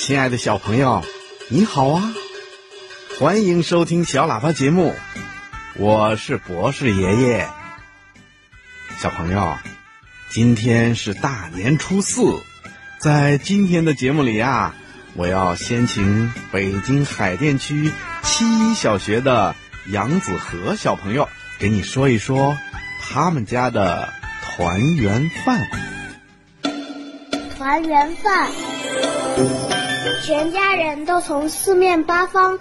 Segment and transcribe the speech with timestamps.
[0.00, 1.04] 亲爱的小朋友，
[1.48, 2.14] 你好啊！
[3.18, 4.94] 欢迎收听小喇叭节目，
[5.76, 7.46] 我是博士爷爷。
[8.98, 9.58] 小朋友，
[10.30, 12.22] 今天是大年初四，
[12.98, 14.74] 在今天的节目里呀，
[15.16, 17.92] 我要先请北京海淀区
[18.22, 19.54] 七一小学的
[19.88, 21.28] 杨子和小朋友
[21.58, 22.56] 给你说一说
[23.02, 24.08] 他们家的
[24.42, 25.60] 团圆饭。
[27.58, 28.50] 团圆饭，
[30.24, 32.58] 全家人都从四面八方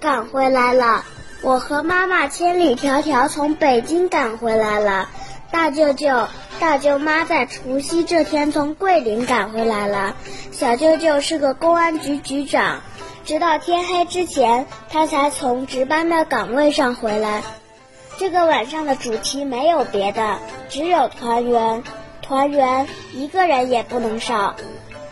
[0.00, 1.04] 赶回来了。
[1.42, 5.08] 我和妈妈千里迢迢从北京赶回来了。
[5.50, 6.28] 大舅舅、
[6.60, 10.16] 大舅妈在除夕这天从桂林赶回来了。
[10.50, 12.80] 小舅舅是个公安局局长，
[13.24, 17.42] 直到天黑之前，他才从值班的岗位上回来。
[18.18, 21.82] 这个晚上的主题没有别的，只有团圆。
[22.22, 24.54] 团圆，一个人也不能少。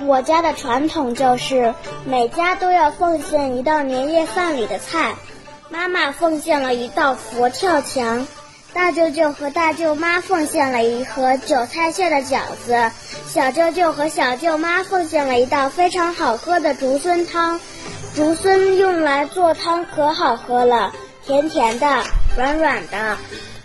[0.07, 5.15] 我家的传统就是每家都要奉献一道年夜饭里的菜。
[5.69, 8.27] 妈妈奉献了一道佛跳墙，
[8.73, 12.91] 大舅舅和大舅妈奉献了一盒韭菜馅的饺子，
[13.29, 17.61] 小舅舅和小舅妈奉献了一道非常好喝的竹荪汤。
[18.17, 20.93] 竹荪用来做汤可好喝了，
[21.25, 22.03] 甜甜的，
[22.37, 23.17] 软软的。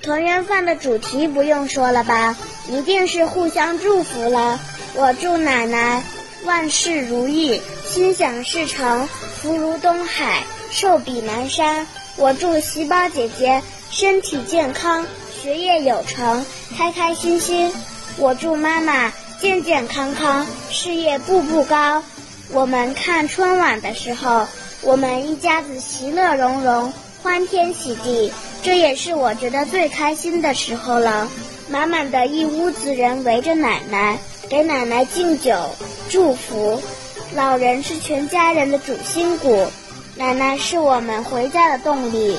[0.03, 2.35] 团圆饭的主题不用说了吧？
[2.67, 4.59] 一定是互相祝福了。
[4.93, 6.03] 我祝奶奶
[6.45, 9.09] 万事如意，心想事成，
[9.41, 11.87] 福如东海，寿比南山。
[12.17, 15.07] 我祝喜宝姐姐身体健康，
[15.41, 16.45] 学业有成，
[16.77, 17.73] 开开心心。
[18.17, 22.03] 我祝妈妈健健康康，事业步步高。
[22.51, 24.47] 我们看春晚的时候，
[24.81, 31.27] 我们一家子其乐融融，欢天喜地，这也是我觉得最开心的时候了。
[31.67, 34.17] 满满的一屋子人围着奶奶，
[34.49, 35.53] 给奶奶敬酒
[36.09, 36.81] 祝福。
[37.33, 39.67] 老人是全家人的主心骨，
[40.15, 42.37] 奶奶是我们回家的动力。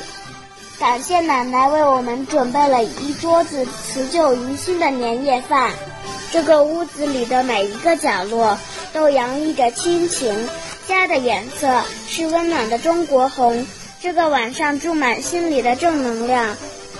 [0.78, 5.72] 感谢奶奶为我们准备了一桌子辞旧迎新的年夜饭。
[6.30, 8.58] 这个屋子里的每一个角落
[8.92, 10.48] 都洋溢着亲情，
[10.86, 13.66] 家的颜色是温暖的中国红。
[14.00, 16.56] 这个晚上注满心里的正能量。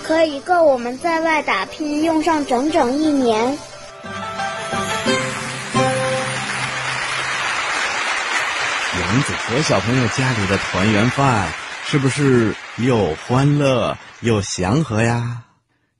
[0.07, 3.57] 可以够我们在外打拼用上整整一年。
[8.99, 11.51] 杨子和小朋友家里的团圆饭
[11.87, 15.43] 是不是又欢乐又祥和呀？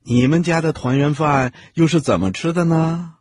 [0.03, 3.15] 你们家的团圆饭又是怎么吃的呢？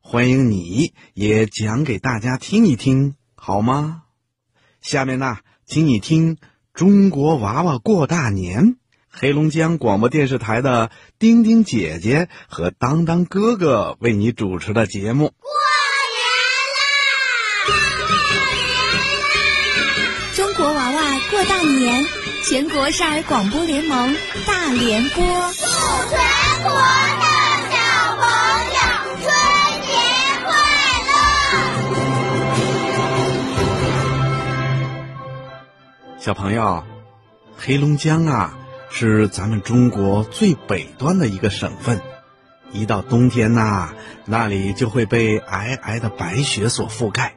[0.00, 4.02] 欢迎你也讲给大家听一听，好吗？
[4.80, 6.34] 下面呢，请你听
[6.74, 8.64] 《中国娃娃过大年》。
[9.14, 15.34] 黑龙江广播电视台的丁丁姐姐和当当哥哥为你主持的节目。
[15.38, 15.50] 过
[16.16, 17.74] 年
[20.08, 20.16] 啦！
[20.34, 22.06] 中国娃娃过大年，
[22.48, 25.66] 全国少儿广播联盟大联播，祝
[26.08, 26.16] 全
[26.62, 27.26] 国的
[27.70, 28.24] 小朋
[28.72, 28.80] 友
[29.20, 29.28] 春
[29.86, 29.92] 节
[30.46, 30.50] 快
[36.16, 36.18] 乐！
[36.18, 36.82] 小朋友，
[37.58, 38.56] 黑龙江啊。
[38.94, 42.00] 是咱们中国最北端的一个省份，
[42.72, 43.94] 一到冬天呐，
[44.26, 47.34] 那里就会被皑皑的白雪所覆盖，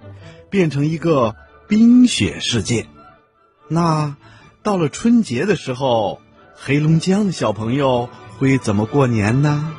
[0.49, 1.35] 变成一个
[1.69, 2.88] 冰雪世界。
[3.69, 4.17] 那
[4.63, 6.21] 到了春节的时候，
[6.55, 9.73] 黑龙江的小朋友会怎么过年呢？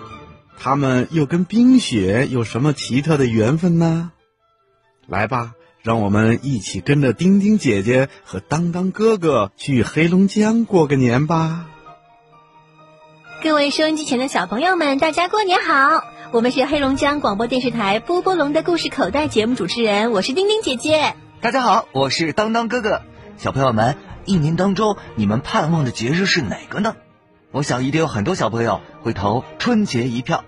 [0.59, 4.13] 他们又跟冰雪有什么奇特的缘分呢？
[5.07, 5.53] 来吧，
[5.87, 11.67] 让我们一起跟着丁丁姐姐和当当哥哥去黑龙江过个年吧。
[13.41, 16.03] 各位收音机前的小朋友们，大家过年好！
[16.33, 21.15] 我们是黑龙江广播电视台波波龙的故事口袋节目主持人，我是丁丁姐姐。
[21.41, 23.03] 大家好，我是当当哥哥。
[23.39, 26.97] 小朋友们，一年当中你们盼望的节日是哪个呢？
[27.53, 30.43] 我想一定有很多小朋友会投春节一票。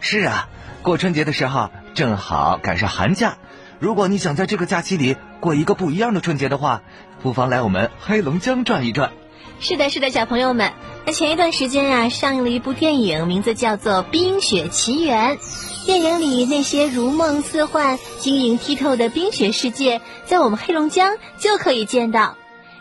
[0.00, 0.48] 是啊，
[0.82, 3.36] 过春节的时候正好赶上寒假。
[3.82, 6.82] 如果你想在这个假期里过一个不一样的春节的话，
[7.20, 9.10] 不妨来我们黑龙江转一转。
[9.58, 10.72] 是的，是的，小朋友们。
[11.04, 15.36] 那前一段时间啊，上映了一部电影，名字叫做《冰雪奇缘》。
[15.84, 22.36] 电影里那些如梦似幻、晶莹剔透的冰雪世界，在我们黑龙江就可以见到。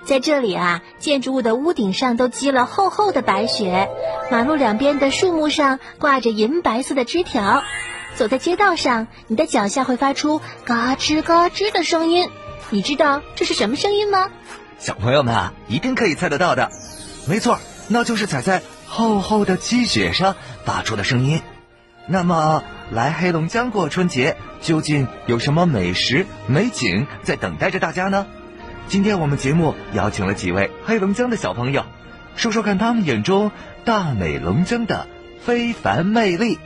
[0.06, 3.90] 在这里啊，建筑物的屋顶上都积了厚厚的白雪，
[4.30, 7.64] 马路两边的树木上挂着银白色的枝条。
[8.16, 12.30] 走在街道上，你的脚下会发出嘎吱嘎吱的声音。
[12.70, 14.30] 你知道这是什么声音吗？
[14.78, 16.70] 小朋友们啊，一定可以猜得到的。
[17.28, 17.60] 没错。
[17.94, 21.42] 那就是踩在厚厚的积雪上发出的声音。
[22.08, 28.28] 那么，来黑龙江过春节，究竟有什么美食美景在等待着大家呢？
[28.88, 31.86] 今天我们节目邀请了几位黑龙江的小朋友，
[32.38, 33.52] 说说看他们眼中
[33.84, 35.08] 大美龙江的
[35.44, 36.58] 非凡魅力。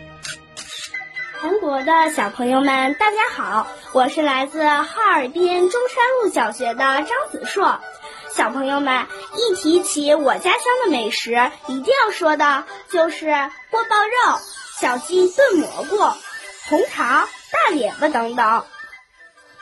[1.45, 7.79] 全国的小朋友们，大家好，我是来自哈尔滨中山路小学的张子硕。
[8.33, 9.05] 小朋友们，
[9.35, 13.27] 一提起我家乡的美食，一定要说的就是
[13.69, 14.39] 锅包肉、
[14.79, 15.97] 小鸡炖蘑菇、
[16.67, 18.65] 红肠、大列巴等等。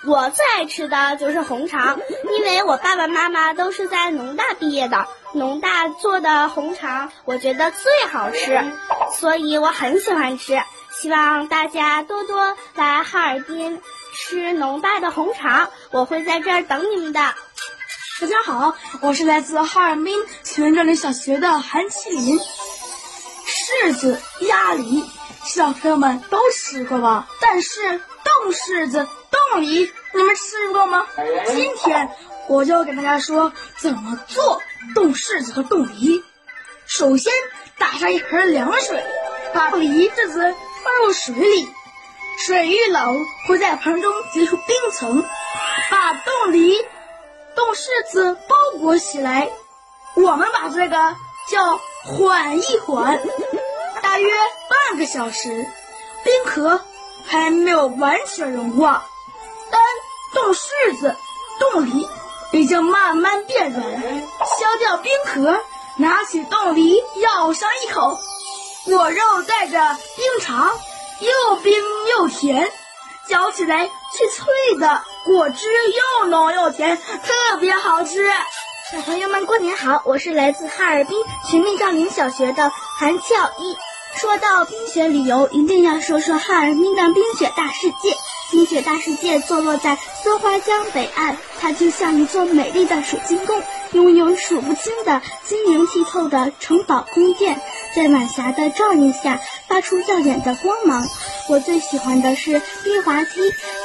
[0.06, 2.00] 我最爱吃的就是红肠，
[2.38, 8.64] 因为我爸爸妈妈都是在农大毕业的，农大做的红肠我觉得最好吃，
[9.12, 10.62] 所以我很喜欢吃。
[10.94, 13.82] 希望大家多多来哈尔滨
[14.14, 17.20] 吃农大的红肠，我会在这儿等你们的。
[18.22, 22.40] 大家好，我是来自哈尔滨全镇里小学的韩麒麟。
[22.40, 25.04] 柿子、鸭梨，
[25.44, 27.28] 小朋友们都吃过吧？
[27.42, 29.08] 但是冻柿子。
[29.32, 31.08] 冻梨，你们吃过吗？
[31.48, 32.10] 今天
[32.48, 34.62] 我就给大家说怎么做
[34.94, 36.24] 冻柿子和冻梨。
[36.86, 37.34] 首先
[37.80, 39.04] 打上一盆凉水，
[39.54, 40.56] 把梨柿子
[40.94, 41.74] 放入水里，
[42.38, 45.26] 水遇冷会在盆中结出冰层，
[45.90, 46.78] 把冻梨、
[47.56, 49.50] 冻柿子包裹起来。
[50.16, 51.16] 我们把这个
[51.50, 53.20] 叫缓一缓，
[54.04, 54.30] 大约
[54.90, 55.66] 半个小时，
[56.24, 56.80] 冰壳
[57.26, 59.04] 还没有完全融化。
[59.72, 59.82] 但
[60.34, 61.16] 冻柿子、
[61.60, 62.08] 冻梨
[62.52, 65.60] 已经慢慢变软，削掉冰壳，
[65.98, 68.20] 拿起冻梨咬上一口，
[68.86, 69.78] 果肉带着
[70.18, 70.70] 冰糖，
[71.20, 71.74] 又冰
[72.18, 72.70] 又甜，
[73.30, 75.68] 嚼起来脆脆的，果汁
[76.22, 78.30] 又浓又甜，特别好吃。
[78.92, 80.02] 小朋友们，过年好！
[80.04, 81.18] 我是来自哈尔滨
[81.50, 83.78] 全民照明小学的韩俏一。
[84.18, 88.18] 说到冰雪旅游，一定要说说哈尔滨的冰雪大世界。
[88.52, 93.64] 冰雪大世界坐落在松花江北岸，它就像一座美丽的水晶宫，
[93.94, 97.60] 拥有数不清的晶莹剔透的城堡宫殿，
[97.96, 101.08] 在晚霞的照映下发出耀眼的光芒。
[101.50, 103.30] 我最喜欢的是冰滑梯，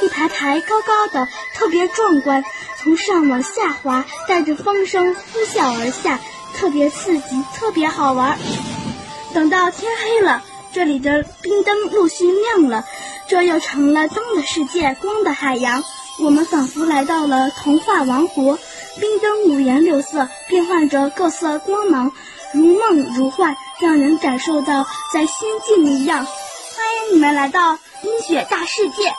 [0.01, 2.43] 一排排高高的，特别壮观，
[2.77, 6.19] 从上往下滑，带着风声呼啸而下，
[6.55, 8.37] 特别刺激，特别好玩。
[9.33, 10.41] 等到天黑了，
[10.71, 12.85] 这里的冰灯陆续亮了，
[13.27, 15.83] 这又成了灯的世界，光的海洋。
[16.21, 18.57] 我们仿佛来到了童话王国，
[18.99, 22.11] 冰灯五颜六色，变换着各色光芒，
[22.53, 26.25] 如梦如幻，让人感受到在仙境一样。
[26.25, 29.13] 欢迎你们来到冰雪大世界！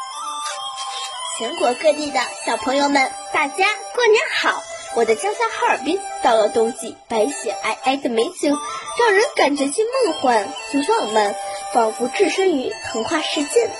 [1.38, 4.62] 全国各地的小朋友们，大家过年好！
[4.96, 8.54] 我的家乡哈尔滨，到了冬季，白雪皑皑的美景，
[8.98, 11.34] 让人感觉既梦幻又浪漫，
[11.72, 13.70] 仿佛置身于童话世界。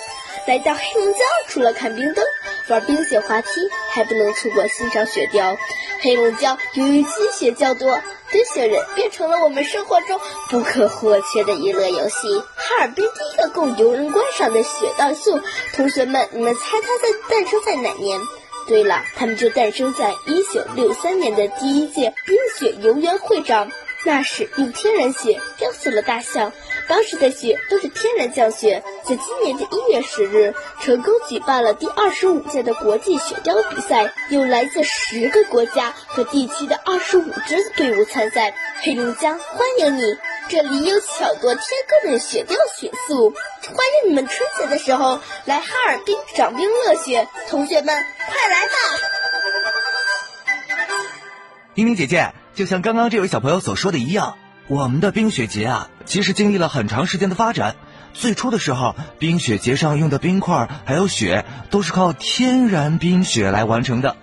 [0.47, 2.25] 来到黑龙江，除了看冰灯、
[2.69, 3.49] 玩冰雪滑梯，
[3.91, 5.55] 还不能错过欣赏雪雕。
[6.01, 8.01] 黑龙江由于积雪较多，
[8.31, 10.19] 堆雪人变成了我们生活中
[10.49, 12.43] 不可或缺的娱乐游戏。
[12.55, 15.39] 哈尔滨第一个供游人观赏的雪道秀，
[15.75, 18.19] 同学们，你们猜它在诞生在哪年？
[18.67, 23.69] 对了，他们就诞生在一九六三年的第一届冰雪游园会上。
[24.03, 26.51] 那时用天然雪雕塑了大象，
[26.91, 28.83] 当时的雪都是天然降雪。
[29.05, 38.53] 在今年的一月十日，成功举办了第二十五届的国际雪雕比赛，有来自十个国家和地区的二十五支队伍参赛。
[38.81, 40.03] 黑龙江欢迎你！
[40.49, 41.63] 这里有巧夺天
[42.03, 47.25] 工的雪雕雪塑，欢迎你们春节的时候来哈尔滨赏冰乐雪。
[47.49, 48.73] 同学们，快来吧！
[51.73, 54.37] 冰冰姐姐，就像刚刚这位小朋友所说的一样，
[54.71, 57.75] 我们的冰雪节啊，其实经历了很长时间的发展。
[58.13, 64.15] 最初的时候，冰雪节上用的冰块还有雪，都是靠天然冰雪来完成的。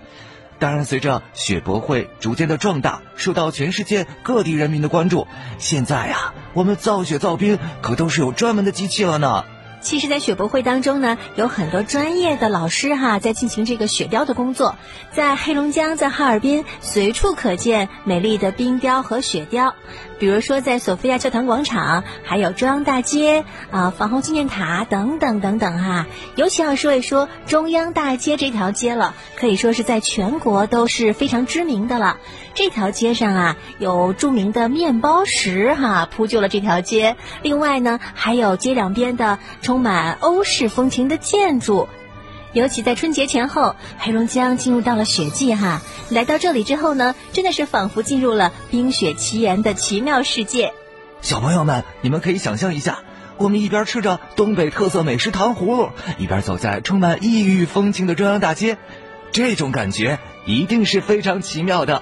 [0.57, 5.27] 当然，随着雪博会逐渐的壮大，受到全世界各地人民的关注，
[5.59, 9.45] 现在呀，我们造雪造冰可都是有专门的机器了呢。
[9.81, 14.75] 其实，在雪博会当中呢，有很多专业的老师哈，在进行这个雪雕的工作。
[15.11, 19.73] 在黑龙江，在哈尔滨，随处可见美丽的冰雕和雪雕。
[20.19, 26.07] 比如说，在索菲亚教堂广场，还有中央大街啊、防洪纪念塔等等等等哈。
[26.35, 32.17] 尤其要说一说中央大街这条街了，可以说是在全国都是非常知名的了。
[32.53, 37.15] 这条街上啊，有著名的面包石哈铺就了这条街。
[37.41, 41.87] 另外呢，还有街两边的充满欧式风情的建筑。
[42.51, 45.81] 尤其在春节前后，黑龙江进入到了雪季哈。
[46.09, 50.73] 来到这里之后呢，真的是仿佛进入了冰雪奇缘的奇妙世界。
[51.21, 52.99] 小朋友们，你们可以想象一下，
[53.37, 58.77] 我们一边吃着东北特色美食糖葫芦，一边走在充满异域风情的中央大街，
[59.31, 62.01] 这种感觉一定是非常奇妙的。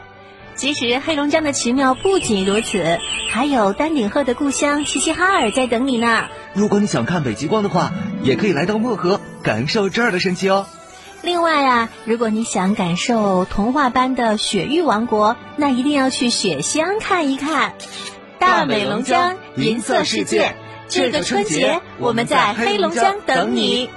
[0.58, 2.98] 其实黑龙江的奇妙不仅如此，
[3.30, 6.26] 还有丹顶鹤的故乡齐齐哈尔在等你呢。
[6.54, 7.92] 如果你想看北极光的话，
[8.24, 10.66] 也可以来到漠河，感受这儿的神奇哦。
[11.22, 17.76] 另外啊，如果你想感受童话般的雪域王国，那一定要去雪乡看一看。
[18.40, 20.56] 大美龙江，银色世界，
[20.90, 23.92] 这个春节我们在黑龙江等你。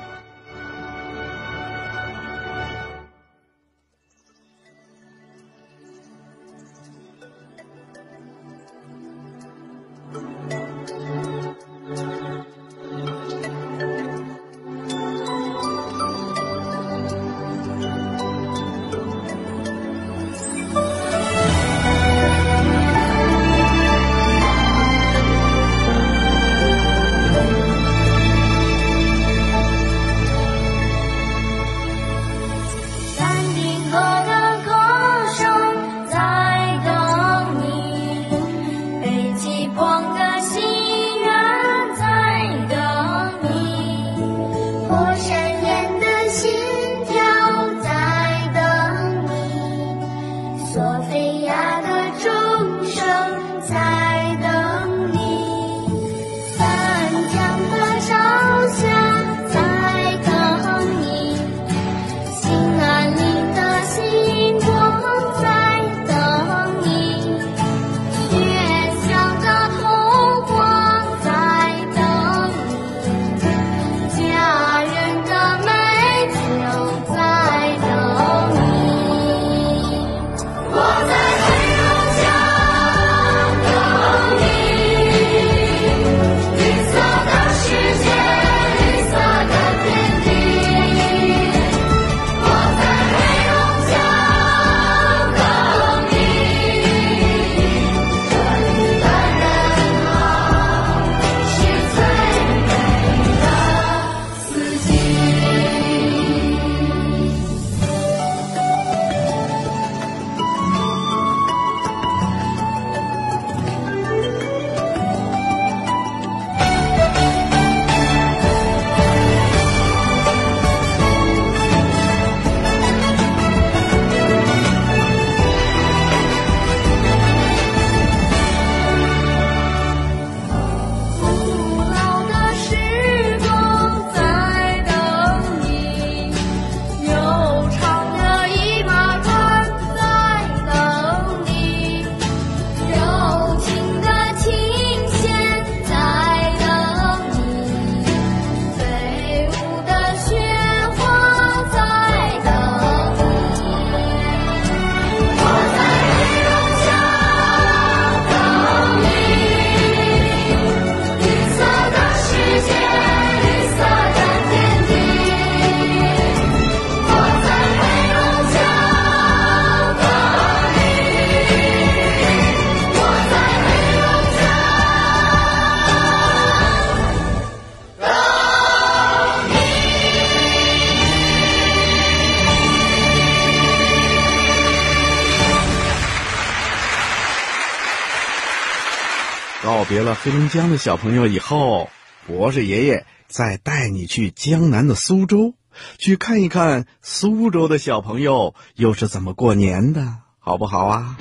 [189.90, 191.90] 别了黑龙江的小朋友以后，
[192.25, 195.54] 博士爷爷再带你去江南的苏州，
[195.99, 201.16] 去看一看苏州的小朋友又是怎么过年的，好不好啊？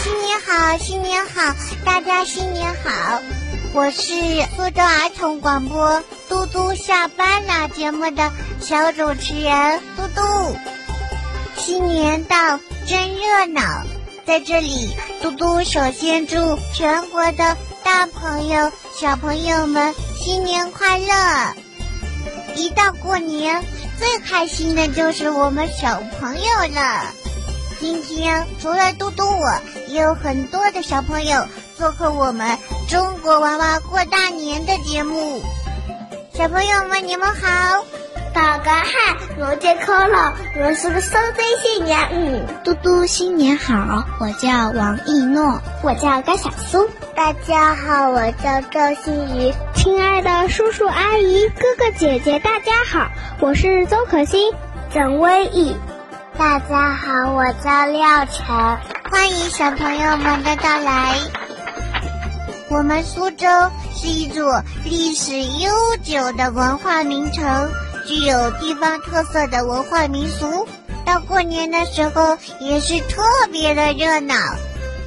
[0.00, 3.22] 新年好，新年好，大家新年好！
[3.74, 4.02] 我是
[4.56, 5.90] 苏州儿童广播
[6.28, 10.56] 《嘟嘟下班了》节目的小主持人嘟嘟。
[11.54, 13.62] 新年到，真热闹！
[14.32, 21.54] 在这里，嘟嘟首先祝全国的大朋友、小朋友们新年快乐！
[22.56, 23.62] 一到过年，
[23.98, 27.12] 最开心的就是我们小朋友了。
[27.78, 31.46] 今天除了嘟嘟我，也有很多的小朋友
[31.76, 32.56] 做客我们
[32.88, 35.42] 中国娃娃过大年的节目。
[36.32, 37.84] 小朋友们，你们好！
[38.34, 46.88] 大家好，我叫可乐，我是个苏州新年嗯，嘟嘟新年好，我叫王一诺，我叫高小苏。
[47.14, 49.52] 大家好，我叫赵新宇。
[49.74, 53.10] 亲爱的叔叔阿姨、哥哥姐姐，大家好，
[53.40, 54.52] 我是邹可欣、
[54.94, 55.76] 郑威毅。
[56.38, 58.46] 大家好，我叫廖晨。
[59.10, 61.18] 欢迎小朋友们的到来。
[62.70, 63.46] 我们苏州
[63.94, 65.70] 是一座历史悠
[66.02, 67.70] 久的文化名城，
[68.06, 70.66] 具有地方特色的文化民俗。
[71.04, 74.34] 到过年的时候也是特别的热闹。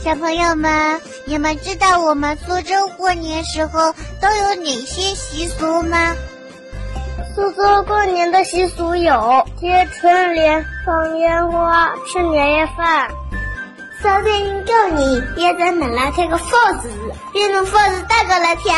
[0.04, 6.16] 小朋友们，你们知道我们苏州过年时候都有哪些习俗吗？
[7.34, 13.10] 苏州过年的习俗有贴春联、放烟花、吃年夜饭。
[14.04, 16.90] 小天人叫你别在门来贴个佛字，
[17.34, 18.74] 别弄佛字打过来跳。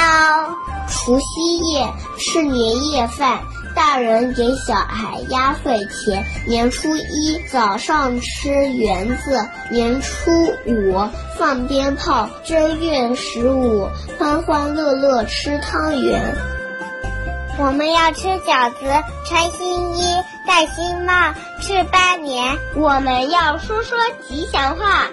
[0.87, 3.39] 除夕夜吃年夜饭，
[3.77, 6.25] 大人给小孩压岁钱。
[6.47, 9.37] 年初一早上吃圆子，
[9.69, 10.31] 年初
[10.65, 11.07] 五
[11.37, 16.35] 放鞭炮，正月十五欢欢乐乐吃汤圆。
[17.59, 18.79] 我们要吃饺子，
[19.27, 21.13] 穿新衣，戴新帽，
[21.61, 22.57] 吃八年。
[22.75, 23.95] 我们要说说
[24.27, 25.05] 吉祥话，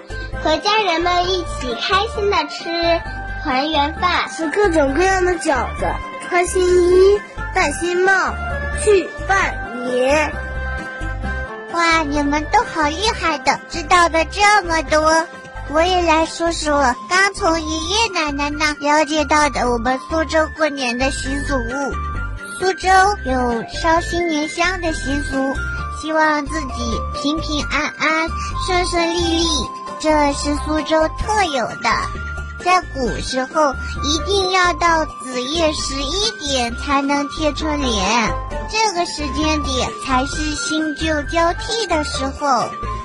[0.43, 2.99] 和家人们一起开心的吃
[3.43, 5.85] 团圆饭，吃各种各样的饺子，
[6.29, 7.21] 穿新衣，
[7.53, 8.11] 戴新帽，
[8.83, 9.55] 去拜
[9.85, 10.31] 年。
[11.71, 15.25] 哇，你们都好厉害的，知道的这么多。
[15.69, 21.55] 我也来说说刚从爷爷奶奶那了解到的我们苏州过年的习俗。
[22.59, 22.89] 苏州
[23.25, 25.53] 有烧新年香的习俗，
[26.01, 28.29] 希望自己平平安安、
[28.65, 29.47] 顺顺利利，
[29.99, 31.89] 这是苏州特有的。
[32.65, 38.33] 在古时候，一定要到子夜十一点才能贴春联，
[38.67, 42.47] 这个时间点才是新旧交替的时候。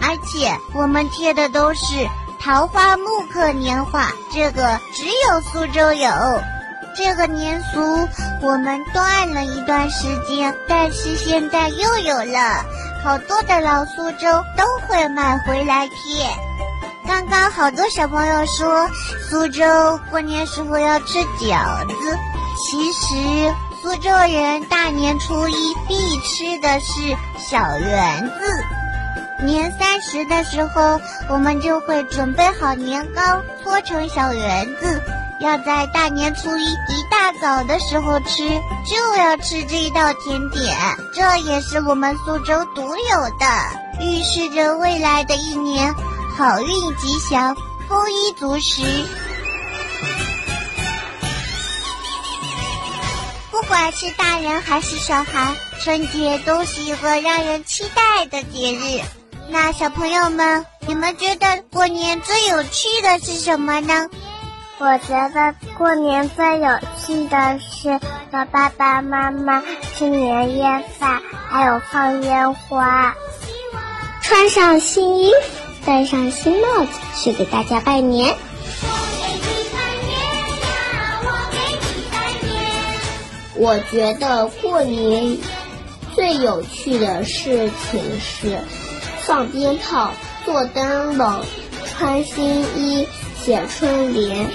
[0.01, 2.09] 而且我们贴的都是
[2.43, 6.11] 桃花木刻年画，这个只有苏州有。
[6.97, 8.09] 这个年俗
[8.41, 12.65] 我们断了一段时间，但是现在又有了，
[13.05, 14.27] 好多的老苏州
[14.57, 16.27] 都会买回来贴。
[17.11, 18.89] 刚刚好多小朋友说
[19.29, 22.19] 苏州过年时候要吃饺子，
[22.57, 23.53] 其实
[23.83, 29.45] 苏州人大年初一必吃的是小圆子。
[29.45, 35.03] 年三十的时候，我们就会准备好年糕，搓成小圆子。
[35.41, 38.49] 要在大年初一一大早的时候吃，
[38.87, 40.77] 就要吃这一道甜点，
[41.13, 43.47] 这也是我们苏州独有的，
[44.01, 45.93] 预示着未来的一年
[46.41, 47.55] 好运吉祥、
[47.87, 48.81] 丰衣足食。
[53.51, 59.03] 不管是大人还是小孩，春节都是一个让人期待的节日。
[59.51, 64.09] 那小朋友们，你们觉得过年最有趣的是什么呢？
[64.79, 68.01] 我觉得过年最有趣的是
[68.33, 69.63] 和爸爸妈妈
[69.95, 70.65] 吃年夜
[70.99, 73.15] 饭，还有放烟花，
[74.23, 78.37] 穿上新衣服，戴上新帽子，去给大家拜年。
[83.55, 85.37] 我觉得过年
[86.15, 88.59] 最有趣的事情是
[89.21, 90.13] 放鞭炮、
[90.45, 91.45] 做灯笼、
[91.87, 93.07] 穿新衣、
[93.43, 94.47] 写春联。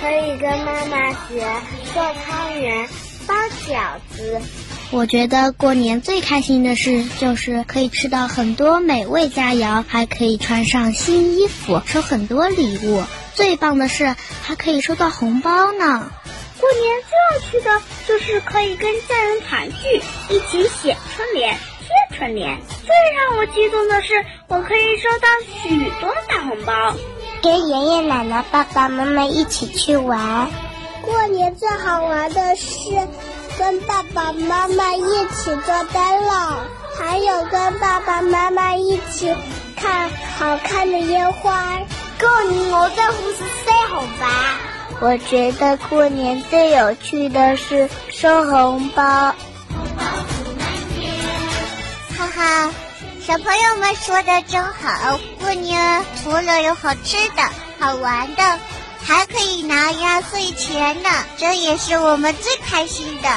[0.00, 1.46] 可以跟妈妈学
[1.92, 2.88] 做汤圆、
[3.26, 3.34] 包
[3.66, 4.40] 饺子。
[4.90, 13.02] 我觉得过年最开心的事就是可以吃到很多美味佳肴，还可以穿上新衣服，收很多礼物。
[13.34, 16.10] 最棒的是还可以收到红包呢。
[16.58, 20.00] 过年最要去的就是可以跟家人团聚，
[20.34, 22.58] 一起写春联、贴春联。
[22.84, 24.14] 最让我激动的是，
[24.48, 25.28] 我可以收到
[25.62, 26.96] 许多大红包。
[27.42, 30.50] 跟爷爷奶奶、爸爸妈妈一起去玩。
[31.02, 32.66] 过年最好玩的是
[33.58, 36.58] 跟爸爸妈妈一起做灯笼，
[36.96, 39.34] 还有跟爸爸妈妈一起
[39.74, 41.76] 看好看的烟花。
[42.20, 44.26] 过年我在乎是塞红包。
[45.00, 49.02] 我觉得过年最有趣的是收红包。
[49.02, 49.34] 哈
[52.34, 52.70] 哈。
[53.20, 57.42] 小朋友们说的真好，过年除了有好吃的、
[57.78, 58.42] 好玩的，
[59.02, 63.28] 还可以拿压岁钱呢，这也是我们最开心的。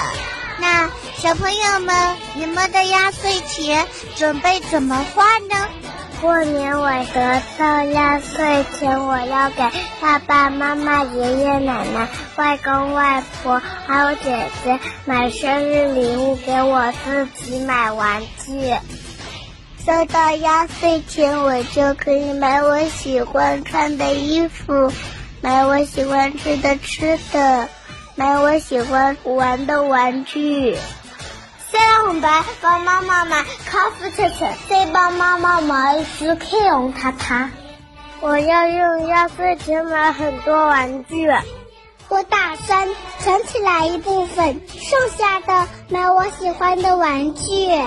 [0.60, 5.68] 那小朋友们，你们的压岁钱准备怎么花呢？
[6.22, 9.64] 过年我得到压岁钱，我要给
[10.00, 18.76] 爸爸妈妈、爷爷奶奶、外公外婆还有姐姐买生日礼物，给我自己买玩具。
[19.84, 24.94] 收到压岁钱，我就可以买我喜欢穿的衣服，
[25.42, 27.68] 买我喜欢吃的吃的，
[28.16, 30.76] 买我喜欢玩的玩具。
[30.76, 37.50] 收到红白，帮妈妈买康复车车，再帮妈妈买支克隆塔塔。
[38.20, 41.28] 我要用压岁钱买很多玩具。
[42.08, 42.88] 我打算
[43.20, 47.82] 存起来一部分，剩下的买我喜欢的玩具。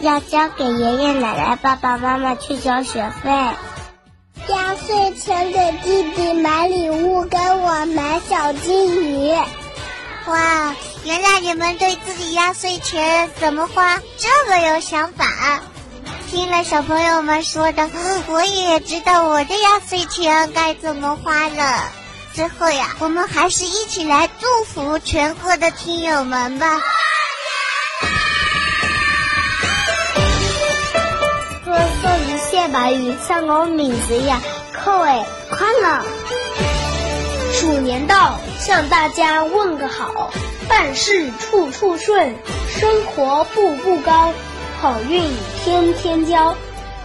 [0.00, 3.30] 要交给爷爷奶奶、爸爸妈妈去交学费。
[4.48, 9.32] 压岁钱给弟弟买礼物，给我买小金鱼。
[10.26, 15.26] 哇，原来你们对自己压岁钱怎么花这么有想法。
[16.30, 17.90] 听了小朋友们说的，
[18.28, 21.82] 我也知道我的压岁钱该怎么花了。
[22.34, 26.80] 最后呀，我们还是一起来祝福全国的听友们吧。
[32.58, 34.42] 寿鱼谢白鱼，像我名字一样，
[34.84, 36.04] 各位快乐！
[37.52, 40.32] 鼠年到，向大家问个好，
[40.68, 42.34] 办事处处顺，
[42.68, 44.32] 生活步步高，
[44.80, 45.22] 好运
[45.62, 46.56] 天天交，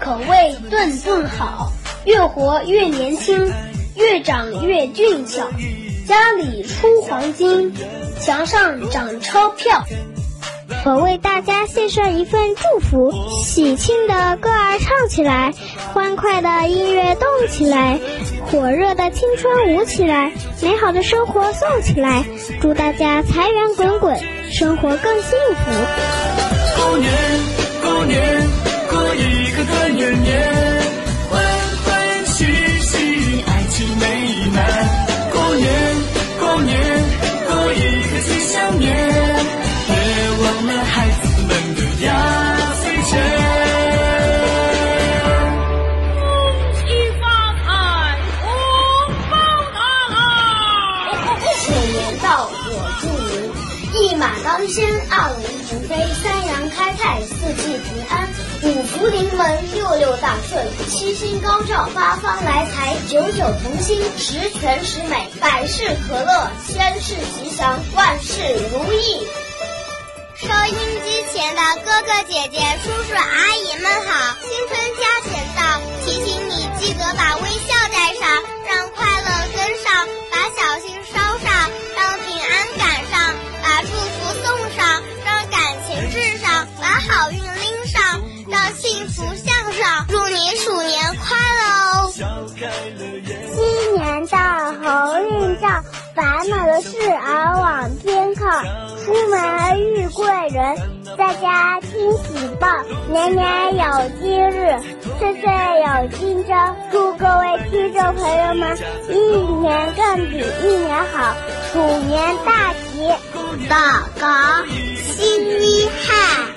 [0.02, 1.72] 口味顿顿好，
[2.04, 3.52] 越活越年轻，
[3.96, 5.52] 越长越俊俏，
[6.08, 7.72] 家里出黄金，
[8.20, 9.84] 墙上长钞票。
[10.86, 13.12] 我为大家献上一份祝福：
[13.43, 15.54] 喜庆的歌儿唱起来，
[15.93, 17.99] 欢快的音乐动起来，
[18.47, 22.26] 火热的青春舞起来，美好的生活送起来。
[22.62, 24.19] 祝大家财源滚滚，
[24.52, 25.71] 生活更幸福。
[26.78, 27.12] 过年，
[27.82, 28.41] 过年，
[28.89, 30.62] 过一个团圆年，
[52.24, 53.52] 到，我祝您
[54.02, 58.30] 一马当先，二龙腾飞，三羊开泰，四季平安，
[58.64, 69.28] 五福临门，六六大顺，七星高照，八方来财，九九同心，十全十美，百事可乐，千事吉祥，万事如意。
[70.36, 74.36] 收音机前的哥哥姐姐、叔叔阿姨们好！
[74.42, 79.42] 新春佳节到，提醒你记得把微笑带上，让快乐
[94.84, 95.82] 到，好运到，
[96.13, 98.62] 烦恼的事儿往天靠。
[99.04, 100.78] 出门遇贵人，
[101.17, 102.67] 在家听喜报，
[103.10, 103.84] 年年有
[104.22, 104.80] 今日，
[105.19, 106.76] 岁岁有今朝。
[106.91, 108.78] 祝各位听众朋友们，
[109.10, 109.15] 一
[109.62, 111.36] 年更比一年好，
[111.72, 113.10] 鼠年大吉！
[113.69, 114.65] 祷告，
[114.96, 116.48] 新一汉，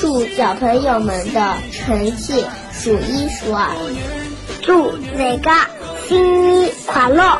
[0.00, 3.68] 祝小朋友们的成绩数一数二。
[4.62, 5.50] 祝哪个
[6.08, 7.38] 新年快乐！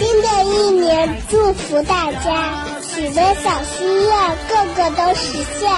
[0.00, 2.64] 新的一年，祝福大家。
[2.80, 4.10] 许的小心愿，
[4.48, 5.70] 个个都实现。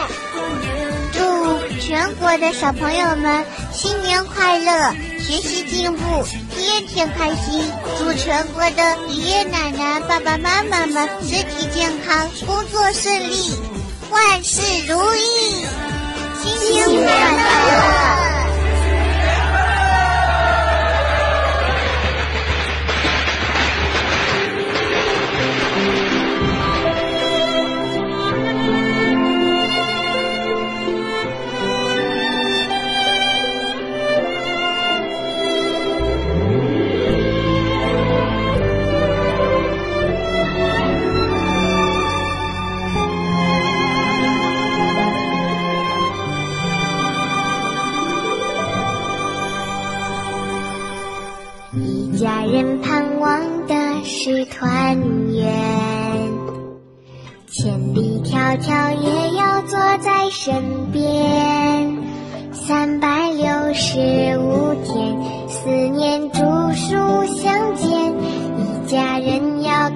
[1.13, 7.69] 祝全国的小朋友们新年快乐，学习进步，天天开心。
[7.99, 13.57] 祝全国的爷爷奶奶、爸爸妈妈们身体健康，工作顺利，
[14.13, 15.67] 万事如意。
[16.45, 18.32] 新年快乐！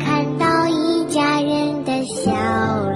[0.07, 2.31] 看到一家人的笑
[2.91, 2.96] 容。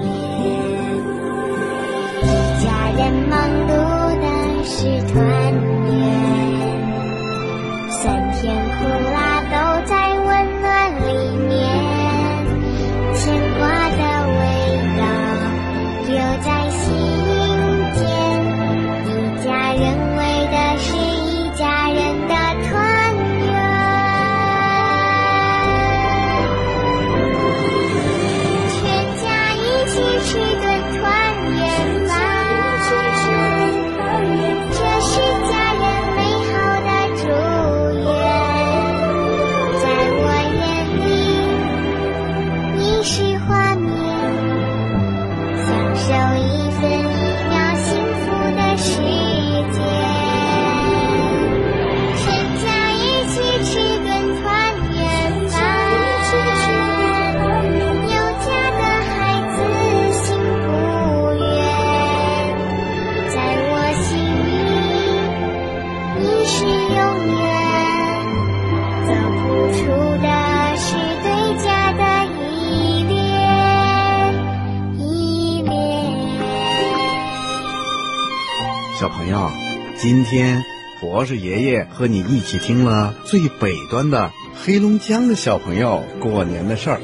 [80.31, 80.65] 天
[81.01, 84.31] 博士爷爷和你一起听了最北端的
[84.63, 87.01] 黑龙江的小朋友过年的事儿，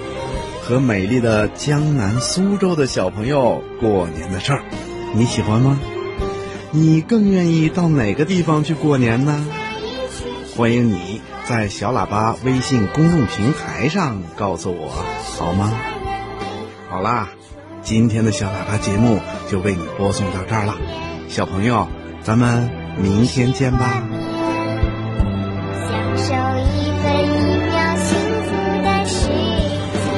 [0.63, 4.63] 和美丽的江南苏州的小朋友过年的事儿，
[5.13, 5.81] 你喜欢吗？
[6.71, 9.45] 你更愿意到哪个地方去过年呢？
[10.57, 15.05] 欢迎你在小喇叭微信公众平台上告诉我，
[15.37, 15.73] 好吗？
[16.89, 17.31] 好啦，
[17.83, 19.19] 今天的小喇叭节目
[19.51, 20.77] 就为你播送到这儿了，
[21.29, 21.89] 小朋友，
[22.23, 24.03] 咱们明天见吧。
[25.89, 26.25] 享受
[26.59, 27.35] 一分一
[27.67, 28.09] 秒幸
[28.43, 28.49] 福
[28.83, 29.15] 的时
[30.03, 30.09] 间，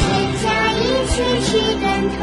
[0.00, 0.02] 全
[0.42, 1.48] 家一起吃
[1.80, 1.84] 顿
[2.16, 2.20] 团